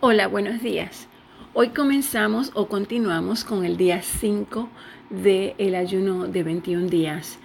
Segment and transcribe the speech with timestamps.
[0.00, 1.08] Hola, buenos días.
[1.52, 4.68] Hoy comenzamos o continuamos con el día 5
[5.10, 7.38] del ayuno de 21 días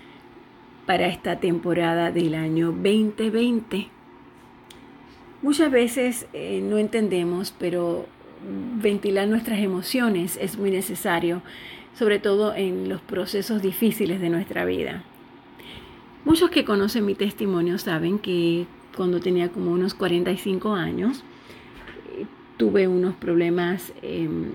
[0.85, 3.89] para esta temporada del año 2020.
[5.41, 8.05] Muchas veces eh, no entendemos, pero
[8.81, 11.41] ventilar nuestras emociones es muy necesario,
[11.97, 15.03] sobre todo en los procesos difíciles de nuestra vida.
[16.23, 18.65] Muchos que conocen mi testimonio saben que
[18.95, 21.23] cuando tenía como unos 45 años,
[22.57, 24.51] tuve unos problemas em,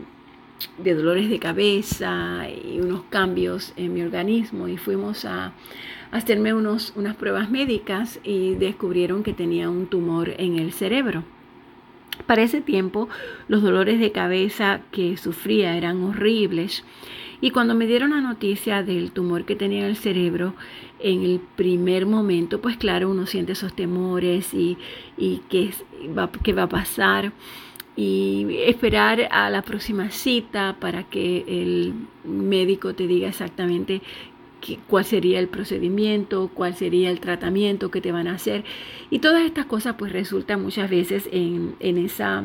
[0.78, 5.52] de dolores de cabeza y unos cambios en mi organismo y fuimos a,
[6.10, 11.24] hacerme unos, unas pruebas médicas y descubrieron que tenía un tumor en el cerebro.
[12.26, 13.08] Para ese tiempo
[13.48, 16.84] los dolores de cabeza que sufría eran horribles
[17.40, 20.54] y cuando me dieron la noticia del tumor que tenía en el cerebro,
[20.98, 24.76] en el primer momento, pues claro, uno siente esos temores y,
[25.16, 25.70] y qué,
[26.16, 27.32] va, qué va a pasar
[27.96, 34.00] y esperar a la próxima cita para que el médico te diga exactamente
[34.88, 38.64] cuál sería el procedimiento, cuál sería el tratamiento que te van a hacer.
[39.10, 42.44] Y todas estas cosas pues resultan muchas veces en, esa,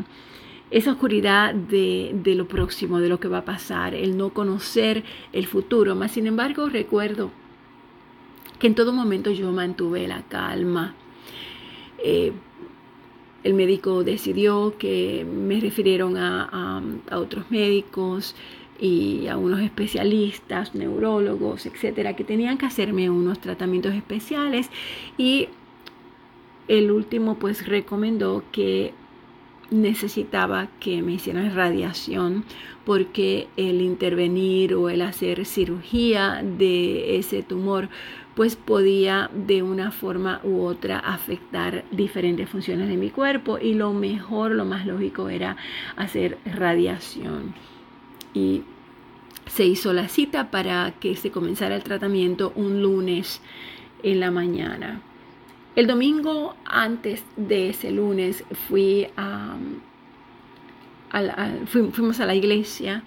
[0.71, 5.03] esa oscuridad de, de, lo próximo, de lo que va a pasar, el no conocer
[5.33, 5.95] el futuro.
[5.95, 7.31] Mas sin embargo recuerdo
[8.59, 10.95] que en todo momento yo mantuve la calma.
[12.03, 12.33] Eh,
[13.45, 18.35] el médico decidió que me refirieron a, otros médicos
[18.79, 24.71] y a unos especialistas, neurólogos, etcétera, que tenían que hacerme unos tratamientos especiales.
[25.19, 25.49] Y
[26.67, 28.93] el último pues recomendó que
[29.69, 32.45] necesitaba que me hicieran radiación
[32.83, 37.89] porque el intervenir o el hacer cirugía de ese tumor
[38.35, 43.93] pues podía de una forma u otra afectar diferentes funciones de mi cuerpo y lo
[43.93, 45.55] mejor, lo más lógico era
[45.95, 47.53] hacer radiación.
[48.33, 48.63] Y
[49.47, 53.41] se hizo la cita para que se comenzara el tratamiento un lunes
[54.03, 55.01] en la mañana.
[55.75, 59.55] El domingo antes de ese lunes fui a,
[61.67, 63.03] fuimos a la iglesia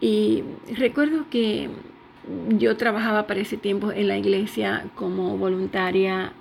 [0.00, 0.42] y
[0.76, 1.68] recuerdo que
[2.58, 6.32] yo trabajaba para ese tiempo en la iglesia como voluntaria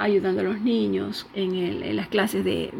[0.00, 2.70] ayudando a los niños en, las clases de,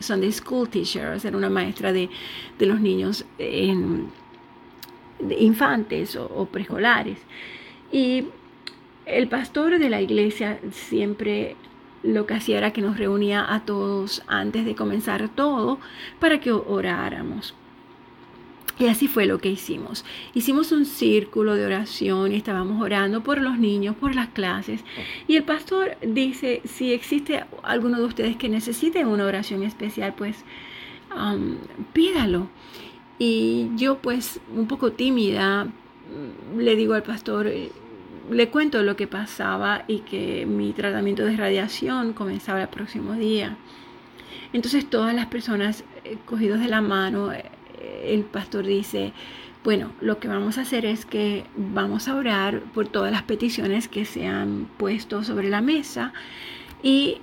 [0.00, 2.10] Sunday School Teacher, ser una maestra de,
[2.58, 4.08] los niños en,
[5.38, 7.18] infantes o, preescolares.
[7.92, 8.26] Y
[9.06, 11.56] el pastor de la iglesia siempre
[12.02, 15.78] lo que hacía era que nos reunía a todos antes de comenzar todo
[16.18, 17.54] para que oráramos.
[18.80, 20.04] Y así fue lo que hicimos.
[20.34, 24.82] Hicimos un círculo de oración y estábamos orando por los niños, por las clases.
[25.28, 30.44] Y el pastor dice, si existe alguno de ustedes que necesite una oración especial, pues
[31.14, 31.58] um,
[31.92, 32.48] pídalo.
[33.18, 35.68] Y yo pues un poco tímida
[36.56, 37.50] le digo al pastor,
[38.30, 43.56] le cuento lo que pasaba y que mi tratamiento de radiación comenzaba el próximo día.
[44.52, 47.44] Entonces todas las personas eh, cogidos de la mano eh,
[48.04, 49.12] el pastor dice,
[49.62, 53.88] bueno, lo que vamos a hacer es que vamos a orar por todas las peticiones
[53.88, 56.12] que se han puesto sobre la mesa
[56.82, 57.18] y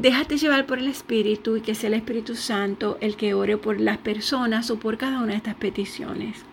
[0.00, 3.80] déjate llevar por el Espíritu y que sea el Espíritu Santo el que ore por
[3.80, 6.44] las personas o por cada una de estas peticiones.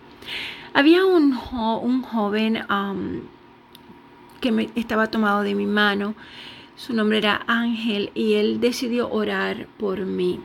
[0.74, 3.20] Había un, un joven um,
[4.40, 6.14] que me estaba tomado de mi mano,
[6.76, 10.40] su nombre era Ángel y él decidió orar por mí.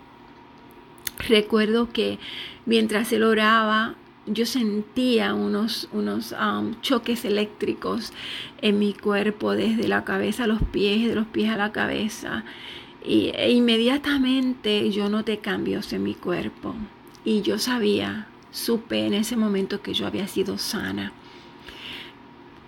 [1.28, 2.20] Recuerdo que
[2.66, 3.96] mientras él oraba,
[4.26, 8.14] yo sentía unos, unos um, choques eléctricos
[8.62, 12.44] en mi cuerpo, desde la cabeza a los pies, de los pies a la cabeza.
[13.06, 16.76] Y e inmediatamente yo noté cambios en mi cuerpo.
[17.26, 21.12] Y yo sabía, supe en ese momento que yo había sido sana.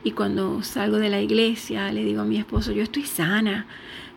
[0.05, 3.65] Y cuando salgo de la iglesia, le digo a mi esposo, yo estoy sana.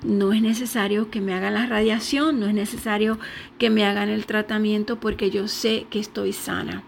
[0.05, 3.19] No es necesario que me hagan la radiación, no es necesario
[3.57, 6.83] que me hagan el tratamiento porque yo sé que estoy sana.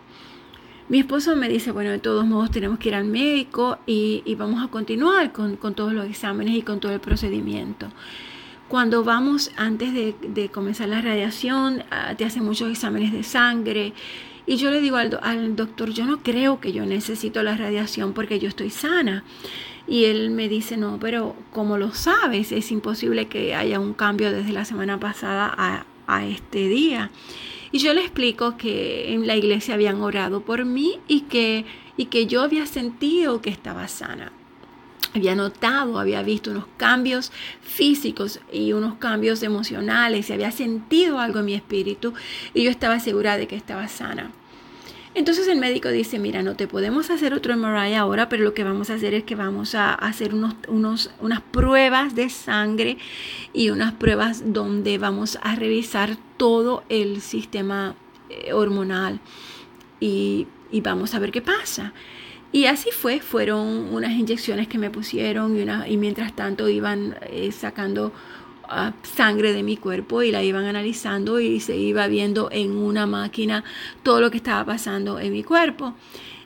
[0.90, 4.62] Mi esposo me dice, bueno, de todos modos tenemos que ir al médico y, vamos
[4.62, 7.88] a continuar con, todos los exámenes y con todo el procedimiento.
[8.68, 13.94] Cuando vamos antes de, de comenzar la radiación, ah, te hacen muchos exámenes de sangre,
[14.50, 18.40] y yo le digo al, doctor, yo no creo que yo necesito la radiación porque
[18.40, 19.22] yo estoy sana.
[19.86, 24.32] Y él me dice, no, pero como lo sabes, es imposible que haya un cambio
[24.32, 27.12] desde la semana pasada a, a este día.
[27.70, 31.64] Y yo le explico que en la iglesia habían orado por mí y que,
[31.96, 34.32] y que yo había sentido que estaba sana.
[35.14, 37.30] había notado, había visto unos cambios
[37.62, 42.14] físicos y unos cambios emocionales y había sentido algo en mi espíritu
[42.52, 44.32] y yo estaba segura de que estaba sana.
[45.14, 48.62] Entonces el médico dice, mira, no te podemos hacer otro MRI ahora, pero lo que
[48.62, 52.96] vamos a hacer es que vamos a hacer unos, unos, unas pruebas de sangre
[53.52, 57.96] y unas pruebas donde vamos a revisar todo el sistema
[58.28, 59.18] eh, hormonal
[59.98, 61.92] y, y vamos a ver qué pasa.
[62.52, 67.50] Y así fue, fueron unas inyecciones que me pusieron y, y mientras tanto iban eh,
[67.52, 68.12] sacando
[69.02, 73.64] sangre de mi cuerpo y la iban analizando y se iba viendo en una máquina
[74.02, 75.94] todo lo que estaba pasando en mi cuerpo.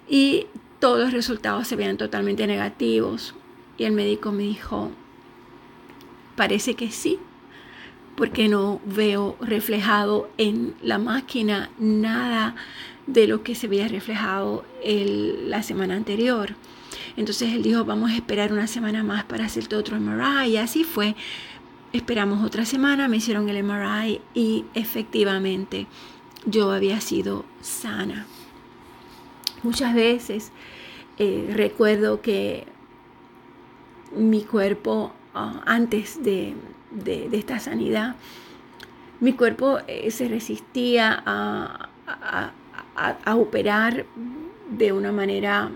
[0.09, 0.47] Y
[0.79, 3.35] todos los resultados se veían totalmente negativos.
[3.79, 4.91] Y el médico me dijo,
[6.37, 7.19] parece que sí,
[8.17, 12.55] porque no veo reflejado en la máquina nada
[13.07, 16.55] de lo que se había reflejado la semana anterior.
[17.17, 20.51] Entonces él dijo, vamos a esperar una semana más para hacerte otro MRI.
[20.51, 21.17] Y así fue.
[21.95, 25.87] Esperamos otra semana, me hicieron el MRI y efectivamente
[26.45, 28.27] yo había sido sana.
[29.63, 30.51] Muchas veces
[31.19, 32.67] eh, recuerdo que
[34.17, 36.57] mi cuerpo, ah, antes de,
[37.31, 38.17] esta sanidad,
[39.21, 41.91] mi cuerpo eh, se resistía a,
[42.97, 44.05] a, operar
[44.69, 45.71] de una manera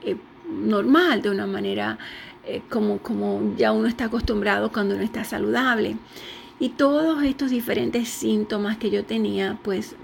[0.00, 0.16] eh,
[0.48, 1.98] normal, de una manera
[2.44, 5.96] eh, como, como ya uno está acostumbrado cuando uno está saludable.
[6.58, 9.96] Y todos estos diferentes síntomas que yo tenía, pues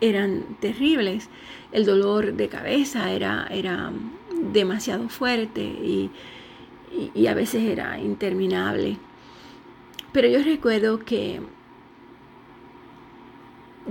[0.00, 1.28] eran terribles.
[1.72, 3.92] El dolor de cabeza era, era
[4.52, 6.10] demasiado fuerte y,
[7.14, 8.96] y a veces era interminable.
[10.12, 11.40] Pero yo recuerdo que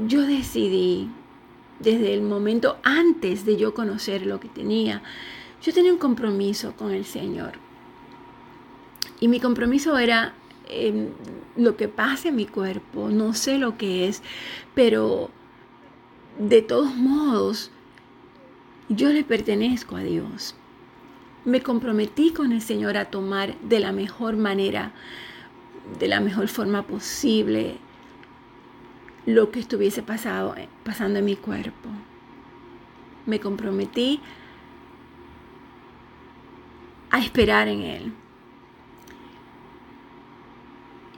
[0.07, 1.09] yo decidí
[1.79, 5.01] desde el momento antes de yo conocer lo que tenía,
[5.61, 7.53] yo tenía un compromiso con el Señor.
[9.19, 10.33] Y mi compromiso era
[10.67, 11.09] em,
[11.57, 14.21] lo que pasa en mi cuerpo, no sé lo que es,
[14.75, 15.29] pero
[16.37, 17.71] de todos modos,
[18.87, 20.55] yo le pertenezco a Dios.
[21.43, 24.93] Me comprometí con el Señor a tomar de la mejor manera,
[25.99, 27.77] de la mejor forma posible,
[29.25, 31.89] lo que estuviese pasado, pasando en mi cuerpo.
[33.25, 34.21] Me comprometí
[37.11, 38.13] a esperar en Él.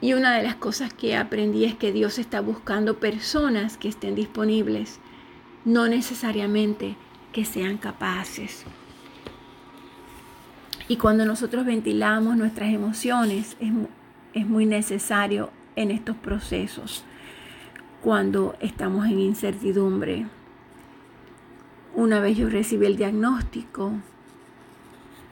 [0.01, 4.15] Y una de las cosas que aprendí es que Dios está buscando personas que estén
[4.15, 4.99] disponibles,
[5.63, 6.95] no necesariamente
[7.31, 8.65] que sean capaces.
[10.87, 13.71] Y cuando nosotros ventilamos nuestras emociones, es,
[14.33, 17.05] es muy necesario en estos procesos
[18.01, 20.25] cuando estamos en incertidumbre.
[21.93, 23.93] Una vez yo recibí el diagnóstico,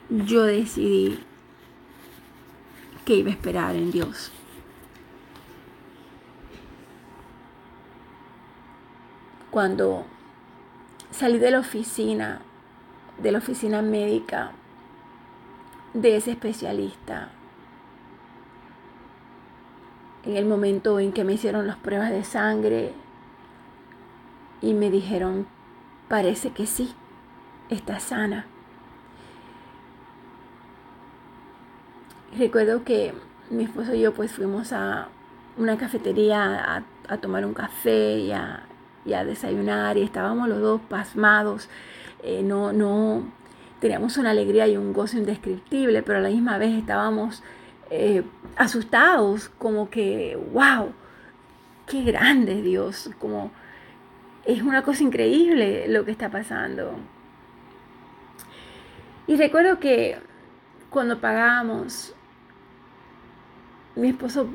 [0.10, 1.20] yo decidí
[3.06, 4.32] que iba a esperar en Dios.
[9.52, 10.06] Cuando
[11.12, 12.42] salí de la oficina,
[13.18, 14.52] de la oficina médica
[15.94, 17.30] de ese especialista,
[20.24, 22.94] en el momento en que me hicieron las pruebas de sangre
[24.62, 25.48] y me dijeron,
[26.08, 26.94] parece que sí,
[27.70, 28.46] está sana.
[32.38, 33.14] Recuerdo que
[33.50, 35.08] mi esposo y yo pues fuimos a
[35.58, 38.66] una cafetería a, tomar un café y a,
[39.26, 41.70] desayunar y estábamos los dos pasmados.
[42.22, 43.24] Eh, no, no,
[43.80, 47.42] teníamos una alegría y un gozo indescriptible, pero a la misma vez estábamos
[47.90, 48.24] eh,
[48.56, 50.94] asustados, como que, wow,
[51.88, 53.52] qué grande Dios, como
[54.46, 56.94] es una cosa increíble lo que está pasando.
[59.28, 60.18] Y recuerdo que
[60.90, 62.16] cuando pagamos,
[64.00, 64.48] mi esposo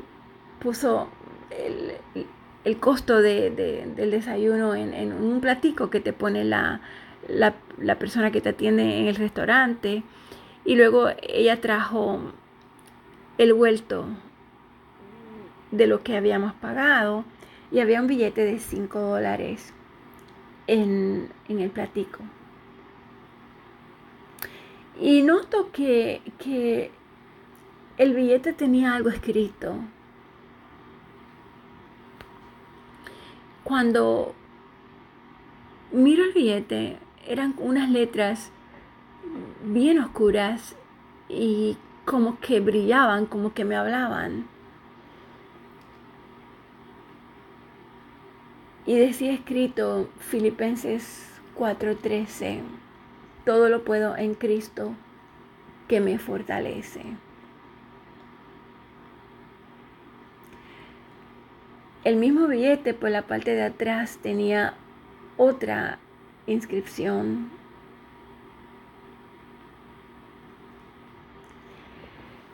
[0.59, 1.07] puso
[2.63, 6.81] el, costo del desayuno en, un platico que te pone la,
[7.27, 10.03] la persona que te atiende en el restaurante.
[10.65, 12.19] Y luego ella trajo
[13.37, 14.07] el vuelto
[15.71, 17.25] de lo que habíamos pagado
[17.71, 19.73] y había un billete de 5 dólares
[20.67, 22.19] en, el platico.
[24.99, 26.91] Y noto que, que
[27.97, 29.75] el billete tenía algo escrito.
[33.63, 34.35] Cuando
[35.91, 38.51] miro el billete, eran unas letras
[39.63, 40.75] bien oscuras
[41.29, 44.47] y como que brillaban, como que me hablaban.
[48.85, 52.61] Y decía escrito Filipenses 4:13,
[53.45, 54.93] todo lo puedo en Cristo
[55.87, 57.24] que me fortalece.
[62.05, 64.75] El mismo billete por la parte de atrás tenía
[65.37, 65.97] otra
[66.45, 67.49] inscripción.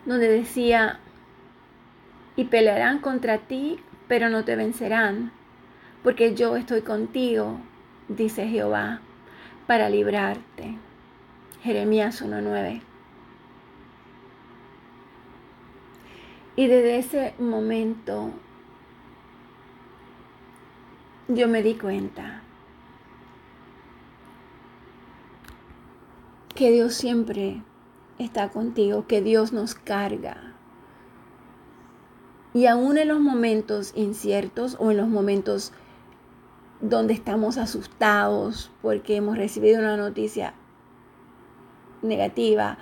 [0.05, 1.01] Donde decía,
[2.37, 3.77] y pelearán contra ti,
[4.07, 5.33] pero no te vencerán,
[6.01, 7.59] porque yo estoy contigo,
[8.07, 9.01] dice Jehová,
[9.67, 10.77] para librarte.
[11.61, 12.81] Jeremías 1.9.
[16.55, 18.31] Y desde ese momento
[21.35, 22.41] yo me di cuenta
[26.55, 27.61] que Dios siempre
[28.19, 30.53] está contigo, que Dios nos carga.
[32.53, 35.71] Y aún en los momentos inciertos o en los momentos
[36.81, 40.53] donde estamos asustados porque hemos recibido una noticia
[42.01, 42.77] negativa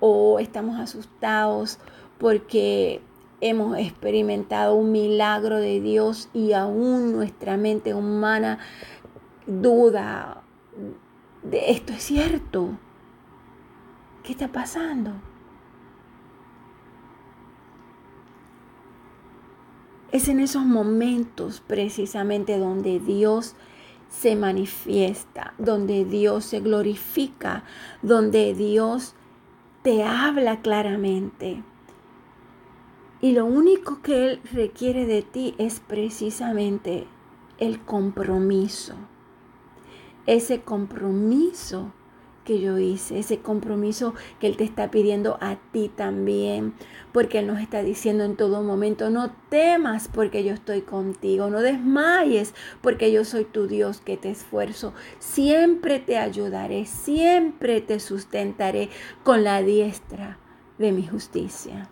[0.00, 1.78] o estamos asustados
[2.18, 3.00] porque
[3.42, 8.60] hemos experimentado un milagro de Dios y aún nuestra mente humana
[9.46, 10.42] duda
[11.42, 12.78] de esto es cierto.
[14.22, 15.12] ¿Qué está pasando?
[20.12, 23.56] Es en esos momentos precisamente donde Dios
[24.08, 27.64] se manifiesta, donde Dios se glorifica,
[28.02, 29.14] donde Dios
[29.82, 31.64] te habla claramente.
[33.22, 37.06] Y lo único que Él requiere de ti es precisamente
[37.58, 38.96] el compromiso.
[40.26, 41.92] Ese compromiso
[42.44, 46.74] que yo hice, ese compromiso que Él te está pidiendo a ti también,
[47.12, 51.60] porque Él nos está diciendo en todo momento, no temas porque yo estoy contigo, no
[51.60, 58.90] desmayes porque yo soy tu Dios que te esfuerzo, siempre te ayudaré, siempre te sustentaré
[59.22, 60.38] con la diestra
[60.78, 61.88] de mi justicia.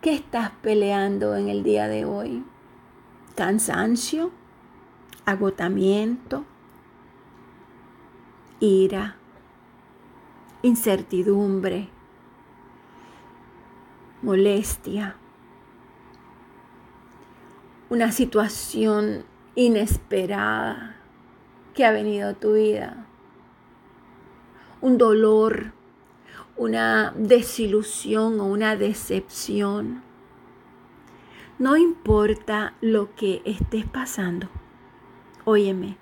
[0.00, 2.44] ¿Qué estás peleando en el día de hoy?
[3.34, 4.32] ¿Cansancio?
[5.28, 6.46] agotamiento,
[8.60, 9.16] ira,
[10.62, 11.90] incertidumbre,
[14.22, 15.16] molestia,
[17.90, 20.96] una situación inesperada
[21.74, 23.04] que ha venido a tu vida,
[24.80, 25.74] un dolor,
[26.58, 30.02] una desilusión o una decepción.
[31.58, 34.48] No importa lo que estés pasando.
[35.44, 35.96] Óyeme,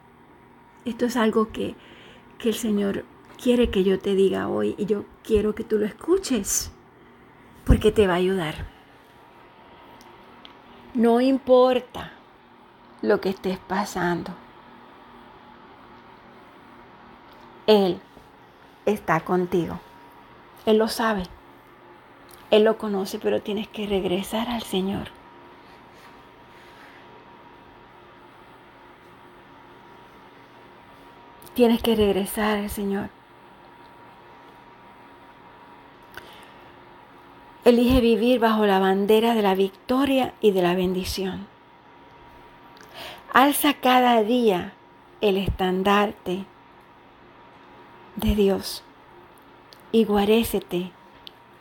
[0.85, 1.77] esto es algo que,
[2.39, 3.05] que el Señor
[3.41, 6.73] quiere que yo te diga hoy y yo quiero que tú lo escuches
[7.65, 8.67] porque te va a ayudar.
[10.95, 12.13] No importa
[13.03, 14.33] lo que estés pasando.
[17.67, 18.01] Él
[18.87, 19.81] está contigo.
[20.67, 21.23] Él lo sabe.
[22.51, 25.09] Él lo conoce, pero tienes que regresar al Señor.
[31.55, 33.09] Tienes que regresar al Señor.
[37.65, 41.47] Elige vivir bajo la bandera de la victoria y de la bendición.
[43.33, 44.73] Alza cada día
[45.21, 46.45] el estandarte
[48.17, 48.85] de Dios
[49.97, 50.93] y guarécete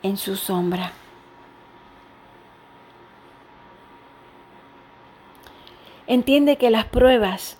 [0.02, 0.92] en su sombra.
[6.06, 7.56] Entiende que las pruebas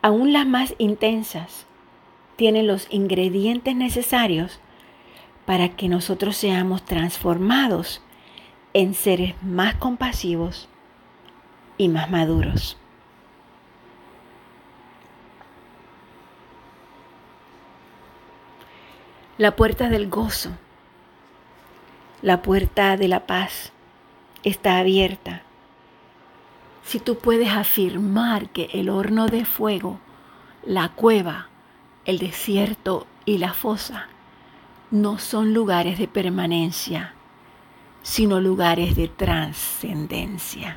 [0.00, 1.66] aún las más intensas,
[2.36, 4.58] tienen los ingredientes necesarios
[5.44, 8.00] para que nosotros seamos transformados
[8.72, 10.66] en seres más compasivos
[11.76, 12.78] y más maduros.
[19.36, 20.50] La puerta del gozo,
[22.22, 23.72] la puerta de la paz
[24.44, 25.42] está abierta
[26.84, 29.98] si tú puedes afirmar que el horno de fuego,
[30.64, 31.48] la cueva,
[32.04, 34.08] el desierto y la fosa
[34.90, 37.14] no son lugares de permanencia,
[38.02, 40.76] sino lugares de trascendencia.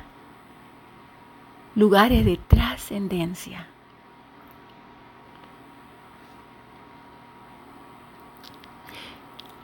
[1.74, 3.68] Lugares de trascendencia.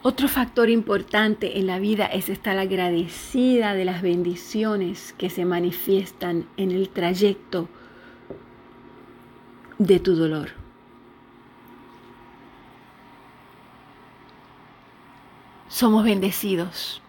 [0.07, 6.47] Otro factor importante en la vida es estar agradecida de las bendiciones que se manifiestan
[6.59, 7.71] en el trayecto
[9.79, 10.51] de tu dolor.
[15.69, 17.01] Somos bendecidos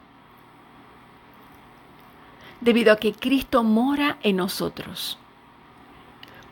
[2.61, 5.17] debido a que Cristo mora en nosotros.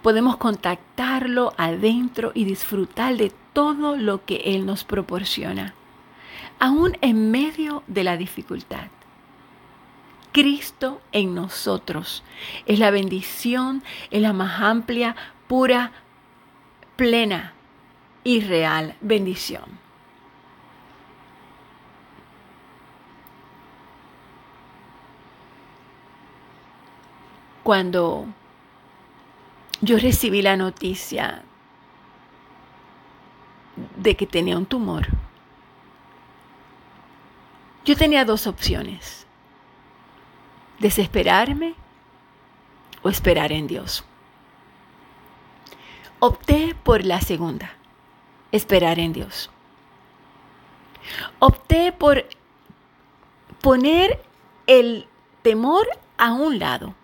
[0.02, 5.74] Podemos contactarlo adentro y disfrutar de todo lo que Él nos proporciona,
[6.60, 8.88] aún en medio de la dificultad.
[10.32, 12.24] Cristo en nosotros
[12.66, 15.16] es la bendición, es la más amplia,
[15.48, 15.92] pura,
[16.96, 17.54] plena
[18.24, 19.84] y real bendición.
[27.62, 28.25] Cuando
[29.82, 31.44] yo recibí la noticia
[33.98, 35.08] de que tenía un tumor,
[37.86, 39.25] yo tenía dos opciones,
[40.80, 41.75] desesperarme
[43.02, 44.06] o esperar en Dios.
[46.20, 47.74] Opté por la segunda,
[48.52, 49.50] esperar en Dios.
[51.40, 52.25] Opté por
[53.60, 54.22] poner
[54.68, 55.08] el
[55.42, 55.86] temor
[56.18, 56.96] a un lado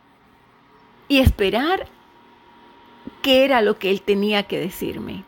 [1.09, 1.87] y esperar
[3.21, 5.25] qué era lo que Él tenía que decirme,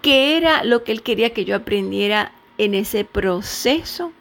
[0.00, 4.12] qué era lo que Él quería que yo aprendiera en ese proceso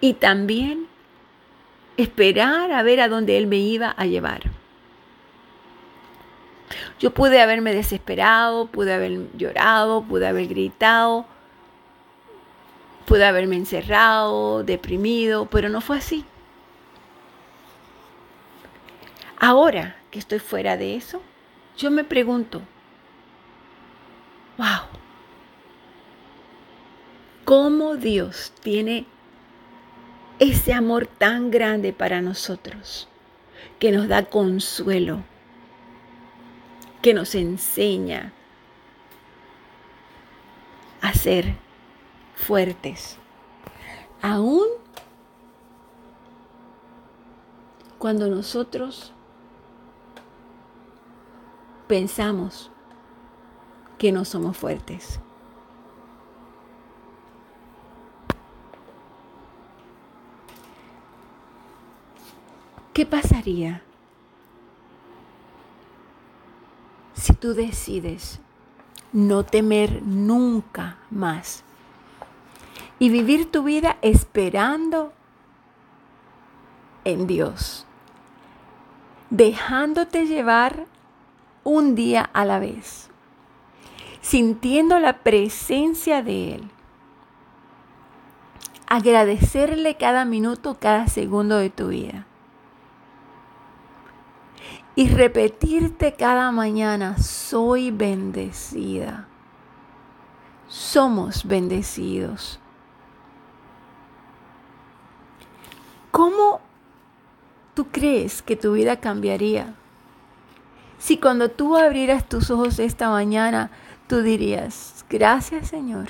[0.00, 0.86] y también
[1.96, 4.42] esperar a ver a dónde Él me iba a llevar.
[6.98, 11.26] Yo pude haberme desesperado, pude haber llorado, pude haber gritado,
[13.06, 16.24] pude haberme encerrado, deprimido, pero no fue así.
[19.38, 21.22] Ahora que estoy fuera de eso,
[21.76, 22.60] yo me pregunto,
[24.58, 24.86] wow,
[27.44, 29.06] ¿cómo Dios tiene
[30.40, 33.08] ese amor tan grande para nosotros
[33.78, 35.22] que nos da consuelo?
[37.02, 38.32] que nos enseña
[41.00, 41.54] a ser
[42.34, 43.16] fuertes.
[44.20, 44.66] Aún
[47.98, 49.12] cuando nosotros
[51.86, 52.70] pensamos
[53.98, 55.20] que no somos fuertes.
[63.00, 63.80] ¿Qué pasaría
[67.14, 68.40] si tú decides
[69.14, 71.64] no temer nunca más
[72.98, 75.14] y vivir tu vida esperando
[77.04, 77.86] en Dios,
[79.30, 80.84] dejándote llevar
[81.64, 83.08] un día a la vez,
[84.20, 86.70] sintiendo la presencia de Él,
[88.86, 92.26] agradecerle cada minuto, cada segundo de tu vida
[95.00, 99.26] y repetirte cada mañana, soy bendecida.
[100.68, 102.60] Somos bendecidos.
[106.10, 106.60] ¿Cómo
[107.72, 109.72] tú crees que tu vida cambiaría?
[110.98, 113.70] Si cuando tú abrieras tus ojos esta mañana,
[114.06, 116.08] tú dirías, gracias Señor.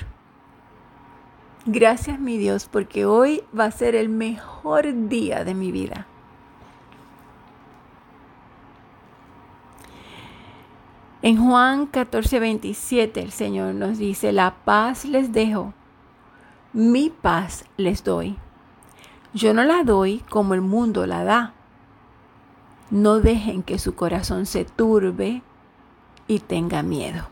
[1.65, 6.07] Gracias mi Dios, porque hoy va a ser el mejor día de mi vida.
[11.23, 15.71] En Juan 14, 27 el Señor nos dice, la paz les dejo,
[16.73, 18.37] mi paz les doy.
[19.31, 21.53] Yo no la doy como el mundo la da.
[22.89, 25.43] No dejen que su corazón se turbe
[26.27, 27.27] y tenga miedo.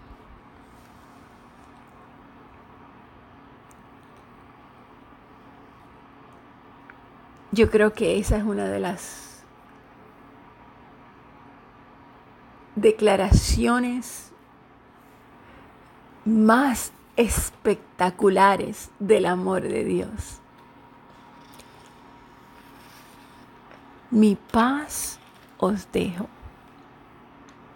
[7.51, 9.28] Yo creo que esa es una de las
[12.81, 14.31] declaraciones
[16.25, 20.39] más espectaculares del amor de Dios.
[24.11, 25.19] Mi paz
[25.57, 26.27] os dejo,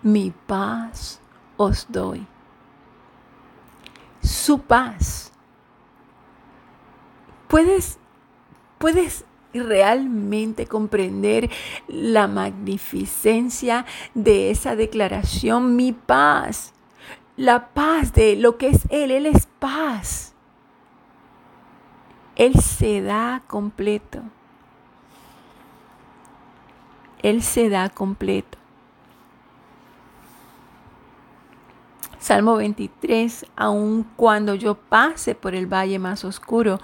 [0.02, 1.20] mi paz
[1.58, 2.26] os doy.
[4.22, 5.32] Su paz.
[7.48, 8.00] Puedes,
[8.80, 11.50] puedes realmente comprender
[11.88, 16.74] la magnificencia de esa declaración, mi paz,
[17.38, 20.34] la paz de lo que es Él, Él es paz.
[22.36, 24.22] Él se da completo.
[27.22, 28.58] Él se da completo.
[32.20, 36.80] Salmo 23, aun cuando yo pase por el valle más oscuro,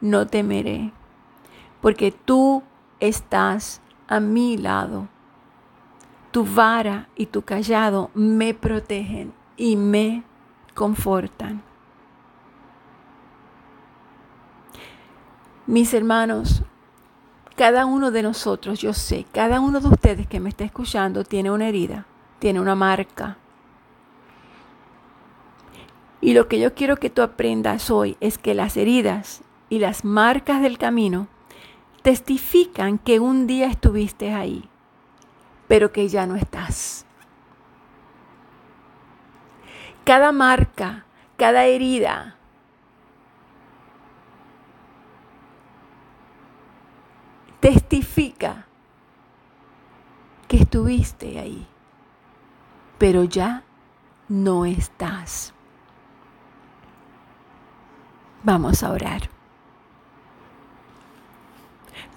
[0.00, 0.92] no temeré
[1.84, 2.62] porque tú
[2.98, 5.06] estás a mi lado.
[6.30, 10.22] Tu vara y tu callado me protegen y me
[10.74, 11.62] confortan.
[15.66, 16.62] Mis hermanos,
[17.54, 21.50] Cada uno de nosotros, yo sé, cada uno de ustedes que me está escuchando tiene
[21.50, 22.06] una herida,
[22.38, 23.36] tiene una marca.
[26.22, 30.02] Y lo que yo quiero que tú aprendas hoy es que las heridas y las
[30.04, 31.28] marcas del camino
[32.04, 34.68] testifican que un día estuviste ahí,
[35.66, 37.06] pero que ya no estás.
[40.04, 41.06] Cada marca,
[41.38, 42.36] cada herida,
[47.60, 48.66] testifica
[50.46, 51.66] que estuviste ahí,
[52.98, 53.62] pero ya
[54.28, 55.54] no estás.
[58.42, 59.33] Vamos a orar.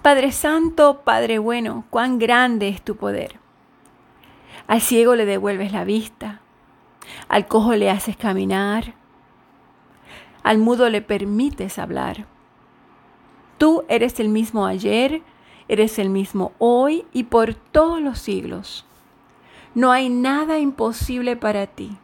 [0.02, 3.40] Padre Santo, Padre bueno, cuán grande es tu poder.
[4.66, 6.40] Al ciego le devuelves la vista,
[7.28, 8.94] al cojo le haces caminar,
[10.42, 12.26] al mudo le permites hablar.
[13.58, 15.22] Tú eres el mismo ayer,
[15.68, 18.86] eres el mismo hoy y por todos los siglos.
[19.74, 21.96] No hay nada imposible para ti.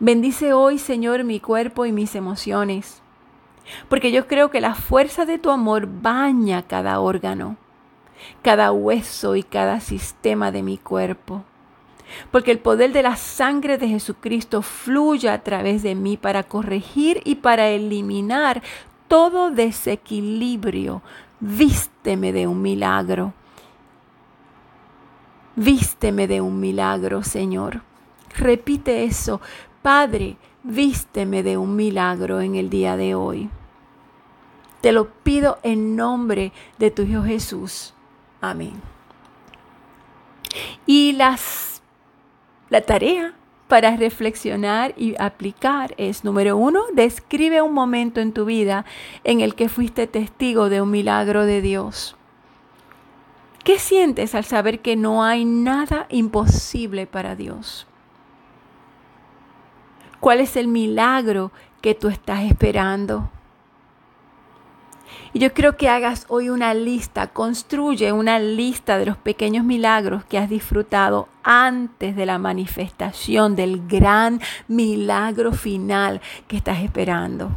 [0.00, 3.02] Bendice hoy, Señor, mi cuerpo y mis emociones
[3.88, 7.56] porque yo creo que la fuerza de tu amor baña cada órgano,
[8.42, 11.44] cada hueso y cada sistema de mi cuerpo.
[12.30, 17.20] Porque el poder de la sangre de Jesucristo fluye a través de mí para corregir
[17.24, 18.62] y para eliminar
[19.08, 21.02] todo desequilibrio.
[21.40, 23.34] Vísteme de un milagro.
[25.56, 27.82] Vísteme de un milagro, Señor.
[28.36, 29.40] Repite eso.
[29.82, 33.50] Padre, vísteme de un milagro en el día de hoy.
[34.80, 37.94] Te lo pido en nombre de tu Hijo Jesús.
[38.40, 38.80] Amén.
[40.86, 41.82] Y las,
[42.70, 43.34] la tarea
[43.68, 48.86] para reflexionar y aplicar es, número uno, describe un momento en tu vida
[49.24, 52.16] en el que fuiste testigo de un milagro de Dios.
[53.64, 57.86] ¿Qué sientes al saber que no hay nada imposible para Dios?
[60.20, 63.30] ¿Cuál es el milagro que tú estás esperando?
[65.32, 70.24] Y yo quiero que hagas hoy una lista, construye una lista de los pequeños milagros
[70.24, 77.50] que has disfrutado antes de la manifestación del gran milagro final que estás esperando.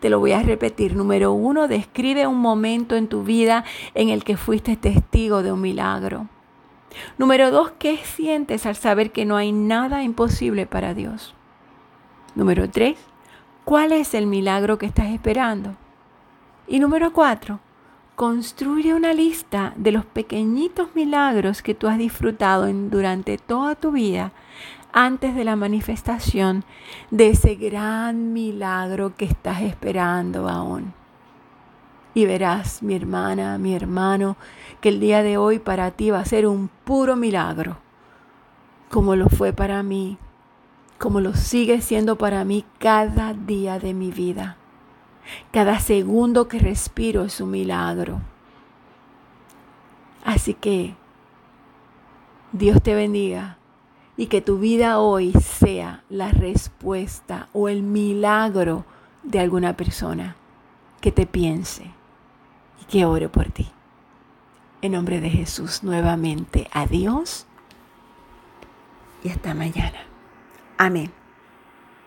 [0.00, 0.94] Te lo voy a repetir.
[0.94, 5.60] Número uno, describe un momento en tu vida en el que fuiste testigo de un
[5.60, 6.28] milagro.
[7.18, 11.34] Número dos, ¿qué sientes al saber que no hay nada imposible para Dios?
[12.34, 12.96] Número tres,
[13.64, 15.74] ¿cuál es el milagro que estás esperando?
[16.68, 17.60] Y número cuatro,
[18.16, 24.32] construye una lista de los pequeñitos milagros que tú has disfrutado durante toda tu vida
[24.92, 26.64] antes de la manifestación
[27.10, 30.94] de ese gran milagro que estás esperando aún.
[32.14, 34.38] Y verás, mi hermana, mi hermano,
[34.80, 37.76] que el día de hoy para ti va a ser un puro milagro,
[38.90, 40.16] como lo fue para mí,
[40.98, 44.56] como lo sigue siendo para mí cada día de mi vida.
[45.52, 48.20] Cada segundo que respiro es un milagro.
[50.24, 50.94] Así que
[52.52, 53.58] Dios te bendiga
[54.16, 58.84] y que tu vida hoy sea la respuesta o el milagro
[59.22, 60.36] de alguna persona
[61.00, 61.90] que te piense
[62.80, 63.68] y que ore por ti.
[64.82, 67.46] En nombre de Jesús, nuevamente, adiós
[69.22, 69.98] y hasta mañana.
[70.78, 71.25] Amén.